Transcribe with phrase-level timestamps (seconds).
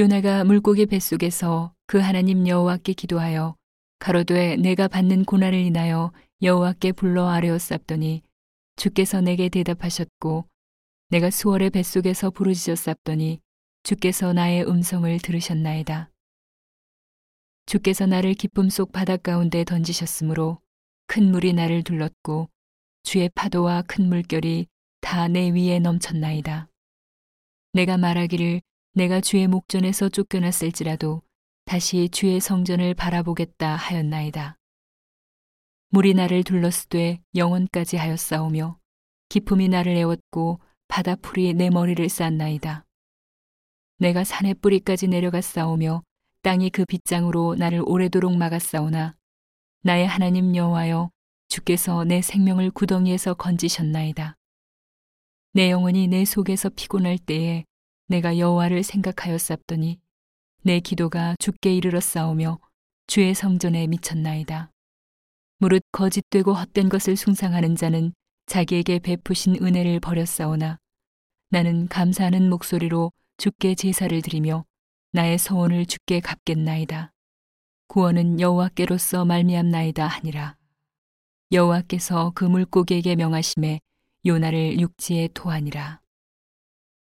[0.00, 3.54] 요나가 물고기 뱃속에서 그 하나님 여호와께 기도하여
[3.98, 8.22] 가로되 내가 받는 고난을 인하여 여호와께 불러 아뢰었sap더니
[8.76, 10.46] 주께서 내게 대답하셨고
[11.10, 13.42] 내가 수월의 뱃속에서 부르짖었sap더니
[13.82, 16.10] 주께서 나의 음성을 들으셨나이다.
[17.66, 20.60] 주께서 나를 기쁨 속 바닷 가운데 던지셨으므로
[21.08, 22.48] 큰 물이 나를 둘렀고
[23.02, 24.66] 주의 파도와 큰 물결이
[25.02, 26.68] 다 내 위에 넘쳤나이다.
[27.74, 28.62] 내가 말하기를
[28.92, 31.22] 내가 주의 목전에서 쫓겨났을지라도
[31.64, 34.56] 다시 주의 성전을 바라보겠다 하였나이다.
[35.90, 38.78] 물이 나를 둘러쓰되 영혼까지 하였사오며
[39.28, 42.84] 기품이 나를 애웠고 바다풀이 내 머리를 쌌나이다.
[43.98, 46.02] 내가 산의 뿌리까지 내려갔사오며
[46.42, 49.14] 땅이 그 빗장으로 나를 오래도록 막았사오나
[49.82, 51.10] 나의 하나님 여호와여
[51.48, 54.36] 주께서 내 생명을 구덩이에서 건지셨나이다.
[55.52, 57.64] 내 영혼이 내 속에서 피곤할 때에
[58.10, 60.00] 내가 여호와를 생각하였sap더니
[60.62, 62.58] 내 기도가 주께 이르렀사오며
[63.06, 64.72] 주의 성전에 미쳤나이다.
[65.58, 68.12] 무릇 거짓되고 헛된 것을 숭상하는 자는
[68.46, 70.78] 자기에게 베푸신 은혜를 버렸사오나
[71.50, 74.64] 나는 감사하는 목소리로 주께 제사를 드리며
[75.12, 77.12] 나의 소원을 주께 갚겠나이다.
[77.86, 80.56] 구원은 여호와께로서 말미암나이다 하니라.
[81.52, 83.78] 여호와께서 그 물고기에게 명하심에
[84.26, 86.00] 요나를 육지에 토하니라.